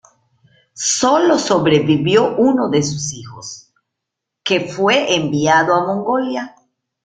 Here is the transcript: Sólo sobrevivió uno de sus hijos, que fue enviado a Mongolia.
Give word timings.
Sólo 0.73 1.37
sobrevivió 1.37 2.35
uno 2.37 2.69
de 2.71 2.81
sus 2.81 3.13
hijos, 3.13 3.71
que 4.43 4.61
fue 4.61 5.15
enviado 5.15 5.75
a 5.75 5.85
Mongolia. 5.85 6.55